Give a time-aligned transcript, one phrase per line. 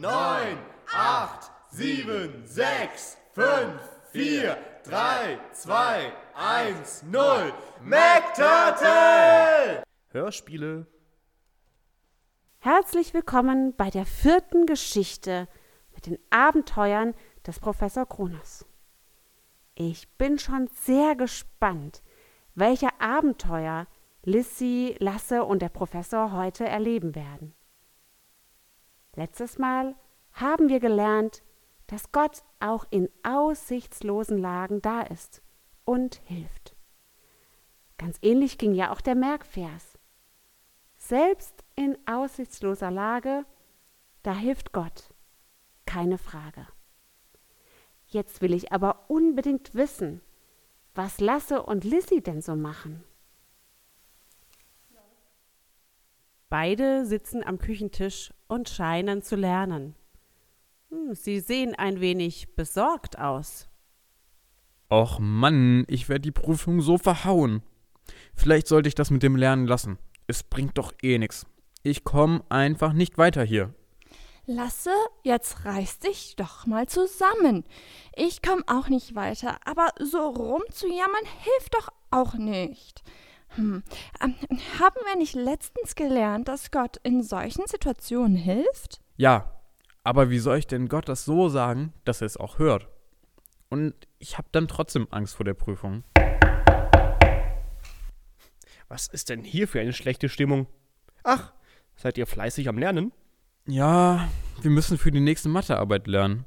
[0.00, 0.56] neun,
[0.90, 3.82] acht, sieben, sechs, fünf,
[4.12, 7.52] vier, drei, zwei, eins, null.
[7.82, 9.82] McTurtle!
[10.08, 10.86] Hörspiele.
[12.60, 15.48] Herzlich willkommen bei der vierten Geschichte
[15.94, 17.14] mit den Abenteuern
[17.46, 18.64] des Professor Kronos.
[19.74, 22.02] Ich bin schon sehr gespannt,
[22.54, 23.86] welche Abenteuer
[24.24, 27.54] Lissy, Lasse und der Professor heute erleben werden.
[29.16, 29.94] Letztes Mal
[30.32, 31.42] haben wir gelernt,
[31.86, 35.42] dass Gott auch in aussichtslosen Lagen da ist
[35.84, 36.76] und hilft.
[37.98, 39.98] Ganz ähnlich ging ja auch der Merkvers.
[40.96, 43.44] Selbst in aussichtsloser Lage,
[44.22, 45.12] da hilft Gott,
[45.84, 46.66] keine Frage.
[48.06, 50.20] Jetzt will ich aber unbedingt wissen,
[50.94, 53.04] was Lasse und Lissy denn so machen.
[56.50, 59.94] Beide sitzen am Küchentisch und scheinen zu lernen.
[60.90, 63.68] Hm, sie sehen ein wenig besorgt aus.
[64.90, 67.62] Och Mann, ich werde die Prüfung so verhauen.
[68.34, 69.98] Vielleicht sollte ich das mit dem Lernen lassen.
[70.26, 71.46] Es bringt doch eh nix.
[71.84, 73.72] Ich komme einfach nicht weiter hier.
[74.46, 74.90] Lasse,
[75.22, 77.62] jetzt reiß dich doch mal zusammen.
[78.16, 83.04] Ich komm auch nicht weiter, aber so rumzujammern hilft doch auch nicht.
[83.56, 83.82] Hm.
[84.22, 84.34] Ähm,
[84.78, 89.00] haben wir nicht letztens gelernt, dass Gott in solchen Situationen hilft?
[89.16, 89.60] Ja,
[90.04, 92.88] aber wie soll ich denn Gott das so sagen, dass er es auch hört?
[93.68, 96.04] Und ich habe dann trotzdem Angst vor der Prüfung.
[98.88, 100.66] Was ist denn hier für eine schlechte Stimmung?
[101.22, 101.52] Ach,
[101.96, 103.12] seid ihr fleißig am Lernen?
[103.66, 104.28] Ja,
[104.62, 106.44] wir müssen für die nächste Mathearbeit lernen.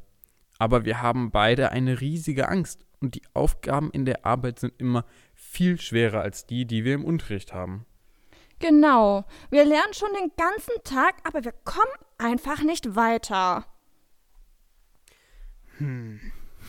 [0.60, 5.06] Aber wir haben beide eine riesige Angst und die Aufgaben in der Arbeit sind immer
[5.34, 7.86] viel schwerer als die, die wir im Unterricht haben.
[8.60, 9.26] Genau.
[9.50, 13.66] Wir lernen schon den ganzen Tag, aber wir kommen einfach nicht weiter.
[15.78, 16.20] Hm.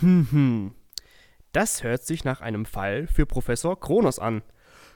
[0.01, 0.75] Hm, hm.
[1.53, 4.43] Das hört sich nach einem Fall für Professor Kronos an.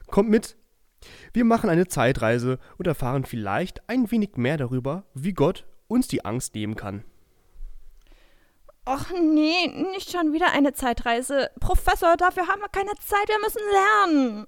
[0.08, 0.56] Kommt mit.
[1.32, 6.24] Wir machen eine Zeitreise und erfahren vielleicht ein wenig mehr darüber, wie Gott uns die
[6.24, 7.04] Angst nehmen kann.
[8.88, 11.50] Och nee, nicht schon wieder eine Zeitreise.
[11.60, 14.46] Professor, dafür haben wir keine Zeit, wir müssen lernen.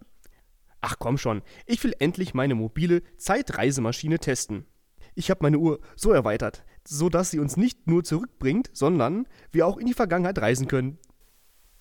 [0.80, 4.66] Ach komm schon, ich will endlich meine mobile Zeitreisemaschine testen.
[5.14, 9.66] Ich habe meine Uhr so erweitert, so dass sie uns nicht nur zurückbringt, sondern wir
[9.66, 10.98] auch in die Vergangenheit reisen können.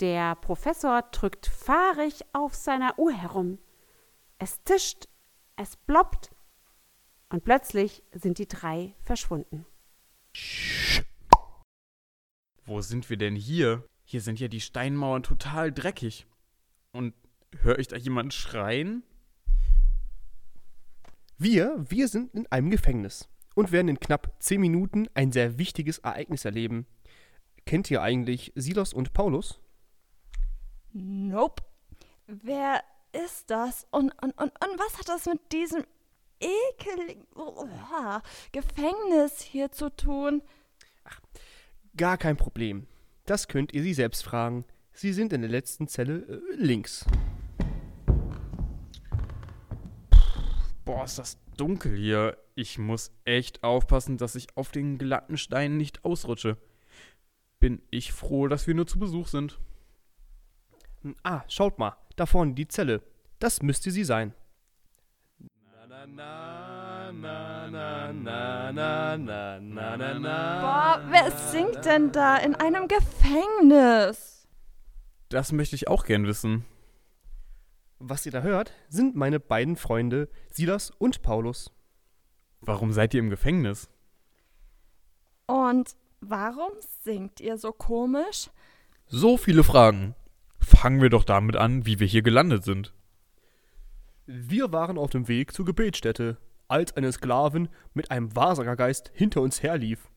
[0.01, 3.59] Der Professor drückt fahrig auf seiner Uhr herum.
[4.37, 5.07] Es tischt,
[5.55, 6.31] es ploppt
[7.29, 9.65] und plötzlich sind die drei verschwunden.
[12.69, 13.83] Wo sind wir denn hier?
[14.03, 16.27] Hier sind ja die Steinmauern total dreckig.
[16.91, 17.15] Und
[17.61, 19.01] höre ich da jemanden schreien?
[21.39, 25.97] Wir, wir sind in einem Gefängnis und werden in knapp zehn Minuten ein sehr wichtiges
[25.97, 26.85] Ereignis erleben.
[27.65, 29.59] Kennt ihr eigentlich Silos und Paulus?
[30.93, 31.63] Nope.
[32.27, 33.87] Wer ist das?
[33.89, 35.83] Und, und, und, und was hat das mit diesem
[36.39, 37.65] ekeligen oh,
[38.51, 40.43] Gefängnis hier zu tun?
[41.03, 41.19] Ach,
[41.97, 42.87] Gar kein Problem.
[43.25, 44.65] Das könnt ihr sie selbst fragen.
[44.93, 47.05] Sie sind in der letzten Zelle äh, links.
[50.85, 52.37] Boah, ist das dunkel hier.
[52.55, 56.57] Ich muss echt aufpassen, dass ich auf den glatten Steinen nicht ausrutsche.
[57.59, 59.59] Bin ich froh, dass wir nur zu Besuch sind.
[61.03, 63.01] Hm, ah, schaut mal, da vorne die Zelle.
[63.39, 64.33] Das müsste sie sein.
[65.39, 70.61] Na, na, na, na, na, na, na, na, na, na.
[70.61, 74.47] Boah, wer singt denn da in einem Gefängnis?
[75.29, 76.65] Das möchte ich auch gern wissen.
[77.99, 81.71] Was ihr da hört, sind meine beiden Freunde Silas und Paulus.
[82.61, 83.89] Warum seid ihr im Gefängnis?
[85.45, 86.71] Und warum
[87.03, 88.49] singt ihr so komisch?
[89.07, 90.15] So viele Fragen.
[90.59, 92.93] Fangen wir doch damit an, wie wir hier gelandet sind.
[94.25, 96.37] Wir waren auf dem Weg zur Gebetsstätte,
[96.69, 100.09] als eine Sklavin mit einem Wahrsagergeist hinter uns herlief.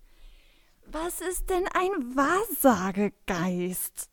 [0.87, 4.10] Was ist denn ein Wahrsagegeist?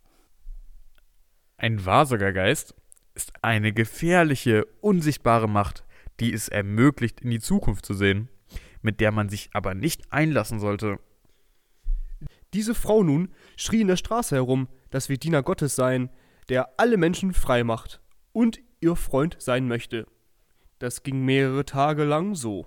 [1.58, 2.74] Ein Wahrsagergeist
[3.14, 5.84] ist eine gefährliche, unsichtbare Macht,
[6.20, 8.30] die es ermöglicht, in die Zukunft zu sehen,
[8.82, 11.00] mit der man sich aber nicht einlassen sollte.
[12.54, 16.10] Diese Frau nun schrie in der Straße herum, dass wir Diener Gottes seien,
[16.48, 18.02] der alle Menschen frei macht
[18.32, 20.08] und ihr Freund sein möchte.
[20.80, 22.66] Das ging mehrere Tage lang so.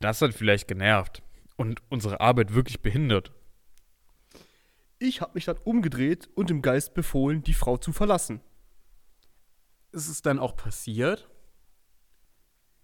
[0.00, 1.22] Das hat vielleicht genervt
[1.56, 3.32] und unsere Arbeit wirklich behindert.
[4.98, 8.40] Ich habe mich dann umgedreht und dem Geist befohlen, die Frau zu verlassen.
[9.90, 11.28] Ist es dann auch passiert?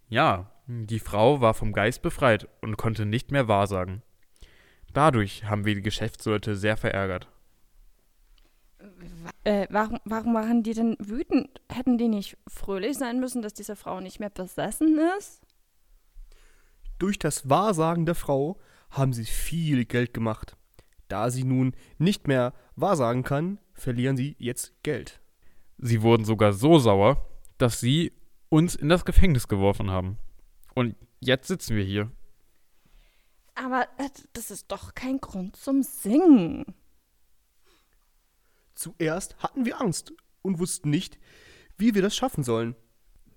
[0.09, 4.03] Ja, die Frau war vom Geist befreit und konnte nicht mehr wahrsagen.
[4.93, 7.29] dadurch haben wir die Geschäftsleute sehr verärgert.
[9.49, 11.63] Äh, warum, warum waren die denn wütend?
[11.71, 15.41] Hätten die nicht fröhlich sein müssen, dass diese Frau nicht mehr besessen ist?
[16.99, 18.59] Durch das Wahrsagen der Frau
[18.91, 20.59] haben sie viel Geld gemacht.
[21.09, 25.19] Da sie nun nicht mehr wahrsagen kann, verlieren sie jetzt Geld.
[25.79, 28.13] Sie wurden sogar so sauer, dass sie
[28.51, 30.19] uns in das Gefängnis geworfen haben.
[30.75, 32.11] Und jetzt sitzen wir hier.
[33.55, 36.67] Aber äh, das ist doch kein Grund zum Singen.
[38.79, 41.19] Zuerst hatten wir Angst und wussten nicht,
[41.79, 42.77] wie wir das schaffen sollen.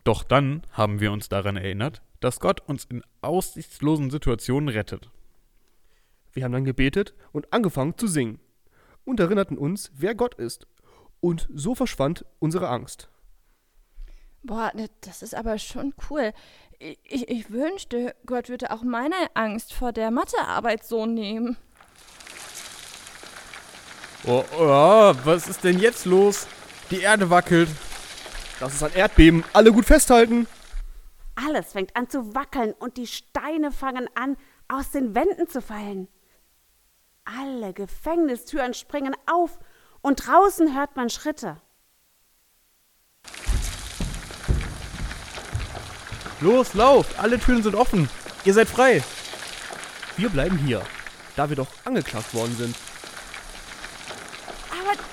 [0.04, 5.10] Doch dann haben wir uns daran erinnert, dass Gott uns in aussichtslosen Situationen rettet.
[6.32, 8.40] Wir haben dann gebetet und angefangen zu singen
[9.04, 10.68] und erinnerten uns, wer Gott ist.
[11.22, 13.10] Und so verschwand unsere Angst.
[14.44, 16.34] Boah, ne, das ist aber schon cool.
[16.78, 21.58] Ich, ich, ich wünschte, Gott würde auch meine Angst vor der Mathearbeit so nehmen.
[24.26, 26.46] Oh, oh, was ist denn jetzt los?
[26.92, 27.70] Die Erde wackelt.
[28.60, 29.44] Das ist ein Erdbeben.
[29.52, 30.48] Alle gut festhalten.
[31.34, 34.38] Alles fängt an zu wackeln und die Steine fangen an,
[34.68, 36.08] aus den Wänden zu fallen.
[37.26, 39.58] Alle Gefängnistüren springen auf
[40.02, 41.58] und draußen hört man Schritte.
[46.42, 47.20] Los, lauft!
[47.20, 48.10] Alle Türen sind offen.
[48.46, 49.04] Ihr seid frei.
[50.18, 50.82] Wir bleiben hier,
[51.36, 52.76] da wir doch angeklagt worden sind.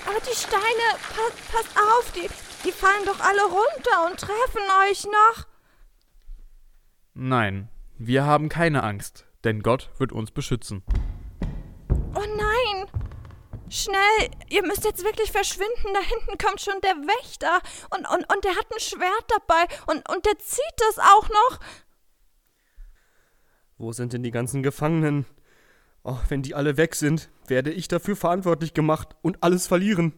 [0.09, 2.29] Aber, aber die Steine, pass, passt auf, die,
[2.65, 5.45] die fallen doch alle runter und treffen euch noch.
[7.13, 10.83] Nein, wir haben keine Angst, denn Gott wird uns beschützen.
[12.15, 12.87] Oh nein!
[13.69, 15.93] Schnell, ihr müsst jetzt wirklich verschwinden.
[15.93, 17.61] Da hinten kommt schon der Wächter.
[17.91, 19.67] Und, und, und der hat ein Schwert dabei.
[19.85, 21.59] Und, und der zieht das auch noch.
[23.77, 25.25] Wo sind denn die ganzen Gefangenen?
[26.03, 30.13] Oh, wenn die alle weg sind, werde ich dafür verantwortlich gemacht und alles verlieren.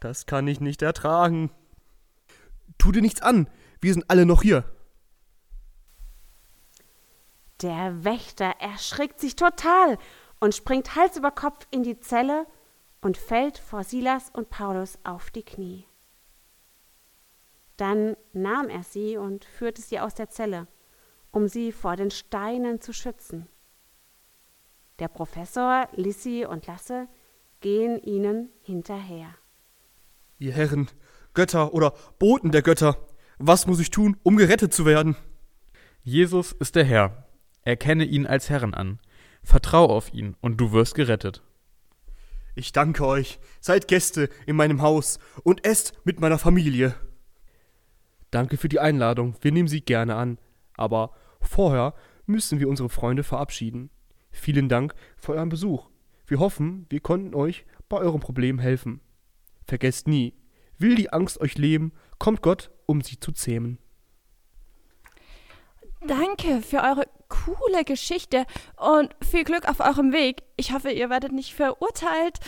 [0.00, 1.50] Das kann ich nicht ertragen.
[2.78, 3.48] Tu dir nichts an.
[3.80, 4.64] Wir sind alle noch hier.
[7.62, 9.96] Der Wächter erschrickt sich total
[10.40, 12.46] und springt Hals über Kopf in die Zelle
[13.00, 15.86] und fällt vor Silas und Paulus auf die Knie.
[17.76, 20.66] Dann nahm er sie und führte sie aus der Zelle,
[21.30, 23.48] um sie vor den Steinen zu schützen.
[25.00, 27.08] Der Professor, Lissi und Lasse
[27.60, 29.34] gehen ihnen hinterher.
[30.38, 30.88] Ihr Herren,
[31.32, 32.96] Götter oder Boten der Götter,
[33.38, 35.16] was muss ich tun, um gerettet zu werden?
[36.02, 37.26] Jesus ist der Herr.
[37.62, 39.00] Erkenne ihn als Herrn an.
[39.42, 41.42] Vertrau auf ihn und du wirst gerettet.
[42.54, 46.94] Ich danke euch, seid Gäste in meinem Haus und esst mit meiner Familie.
[48.30, 50.38] Danke für die Einladung, wir nehmen sie gerne an,
[50.76, 51.94] aber vorher
[52.26, 53.90] müssen wir unsere Freunde verabschieden.
[54.34, 55.88] Vielen Dank für euren Besuch.
[56.26, 59.00] Wir hoffen, wir konnten euch bei eurem Problem helfen.
[59.66, 60.34] Vergesst nie,
[60.78, 63.78] will die Angst euch leben, kommt Gott, um sie zu zähmen.
[66.06, 68.44] Danke für eure coole Geschichte
[68.76, 70.42] und viel Glück auf eurem Weg.
[70.56, 72.40] Ich hoffe, ihr werdet nicht verurteilt.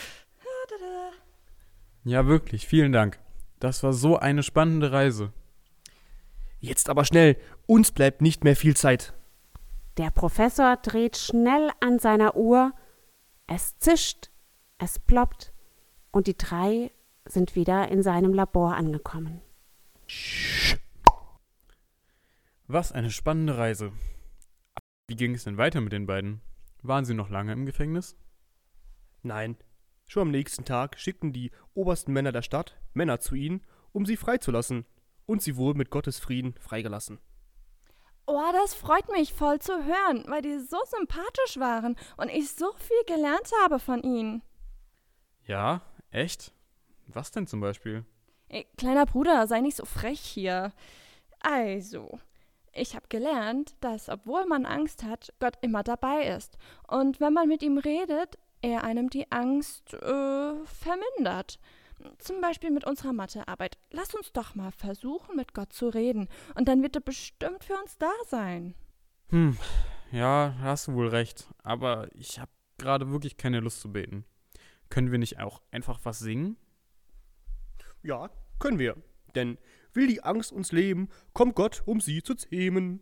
[2.03, 3.17] Ja, wirklich, vielen Dank.
[3.59, 5.33] Das war so eine spannende Reise.
[6.59, 9.13] Jetzt aber schnell, uns bleibt nicht mehr viel Zeit.
[9.97, 12.71] Der Professor dreht schnell an seiner Uhr,
[13.47, 14.29] es zischt,
[14.77, 15.53] es ploppt,
[16.11, 16.91] und die drei
[17.25, 19.41] sind wieder in seinem Labor angekommen.
[22.67, 23.91] Was eine spannende Reise.
[25.07, 26.41] Wie ging es denn weiter mit den beiden?
[26.83, 28.15] Waren sie noch lange im Gefängnis?
[29.23, 29.57] Nein,
[30.05, 34.17] schon am nächsten Tag schickten die obersten Männer der Stadt Männer zu ihnen, um sie
[34.17, 34.85] freizulassen,
[35.25, 37.19] und sie wurden mit Gottes Frieden freigelassen.
[38.29, 42.73] Oh, das freut mich voll zu hören, weil die so sympathisch waren und ich so
[42.73, 44.41] viel gelernt habe von ihnen.
[45.45, 45.81] Ja,
[46.11, 46.51] echt?
[47.07, 48.03] Was denn zum Beispiel?
[48.49, 50.73] Ey, kleiner Bruder, sei nicht so frech hier.
[51.39, 52.19] Also,
[52.73, 56.57] ich habe gelernt, dass obwohl man Angst hat, Gott immer dabei ist.
[56.85, 61.59] Und wenn man mit ihm redet, er einem die Angst äh, vermindert.
[62.19, 63.77] Zum Beispiel mit unserer Mathearbeit.
[63.91, 66.27] Lass uns doch mal versuchen, mit Gott zu reden.
[66.55, 68.75] Und dann wird er bestimmt für uns da sein.
[69.29, 69.57] Hm,
[70.11, 71.47] ja, hast du wohl recht.
[71.63, 74.25] Aber ich habe gerade wirklich keine Lust zu beten.
[74.89, 76.55] Können wir nicht auch einfach was singen?
[78.03, 78.95] Ja, können wir.
[79.35, 79.57] Denn
[79.93, 83.01] will die Angst uns leben, kommt Gott, um sie zu zähmen.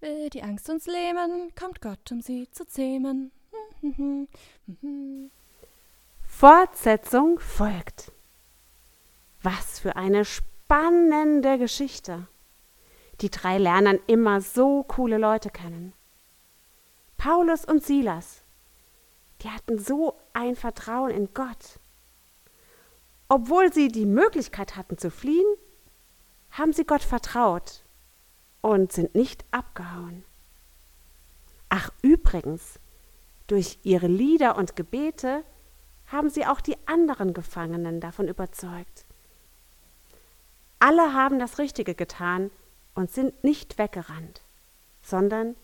[0.00, 3.32] Will die Angst uns lähmen, kommt Gott, um sie zu zähmen.
[6.40, 8.12] Fortsetzung folgt.
[9.42, 12.28] Was für eine spannende Geschichte.
[13.20, 15.94] Die drei lernen immer so coole Leute kennen.
[17.16, 18.44] Paulus und Silas.
[19.42, 21.80] die hatten so ein Vertrauen in Gott.
[23.28, 25.56] Obwohl sie die Möglichkeit hatten zu fliehen,
[26.52, 27.82] haben sie Gott vertraut
[28.60, 30.24] und sind nicht abgehauen.
[31.68, 32.78] Ach übrigens,
[33.48, 35.42] durch ihre Lieder und Gebete
[36.10, 39.04] haben sie auch die anderen Gefangenen davon überzeugt.
[40.78, 42.50] Alle haben das Richtige getan
[42.94, 44.42] und sind nicht weggerannt,
[45.02, 45.56] sondern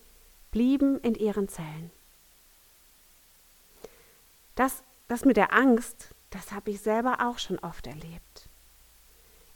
[0.51, 1.91] blieben in ihren Zellen.
[4.55, 8.49] Das, das mit der Angst, das habe ich selber auch schon oft erlebt.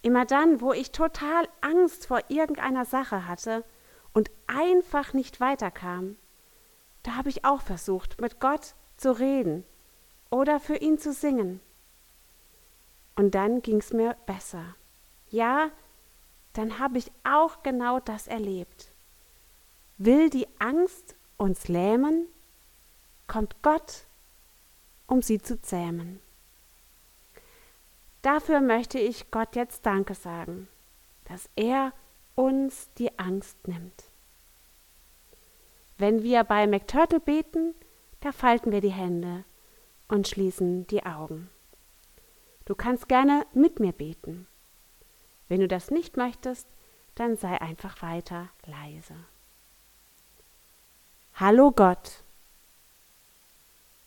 [0.01, 3.65] Immer dann, wo ich total Angst vor irgendeiner Sache hatte
[4.13, 6.15] und einfach nicht weiterkam,
[7.03, 9.65] da habe ich auch versucht, mit Gott zu reden
[10.29, 11.59] oder für ihn zu singen.
[13.15, 14.75] Und dann ging es mir besser.
[15.29, 15.71] Ja,
[16.53, 18.91] dann habe ich auch genau das erlebt.
[19.97, 22.27] Will die Angst uns lähmen,
[23.27, 24.05] kommt Gott,
[25.07, 26.19] um sie zu zähmen.
[28.21, 30.67] Dafür möchte ich Gott jetzt Danke sagen,
[31.25, 31.93] dass er
[32.35, 34.05] uns die Angst nimmt.
[35.97, 37.75] Wenn wir bei McTurtle beten,
[38.21, 39.43] da falten wir die Hände
[40.09, 41.49] und schließen die Augen.
[42.65, 44.47] Du kannst gerne mit mir beten.
[45.47, 46.67] Wenn du das nicht möchtest,
[47.15, 49.15] dann sei einfach weiter leise.
[51.35, 52.23] Hallo Gott.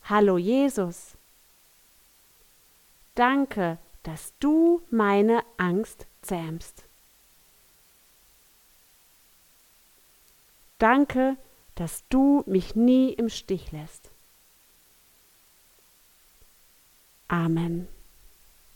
[0.04, 1.16] Hallo Jesus.
[3.14, 6.84] Danke, dass du meine Angst zähmst.
[10.78, 11.36] Danke,
[11.74, 14.11] dass du mich nie im Stich lässt.
[17.32, 17.88] Amen.